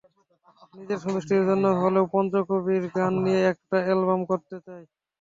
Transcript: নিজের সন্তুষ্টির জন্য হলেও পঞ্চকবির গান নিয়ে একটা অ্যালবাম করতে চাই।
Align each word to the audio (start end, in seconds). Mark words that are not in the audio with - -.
নিজের 0.73 0.99
সন্তুষ্টির 1.03 1.47
জন্য 1.49 1.65
হলেও 1.81 2.05
পঞ্চকবির 2.13 2.83
গান 2.95 3.13
নিয়ে 3.23 3.41
একটা 3.53 3.77
অ্যালবাম 3.85 4.19
করতে 4.29 4.55
চাই। 4.65 4.83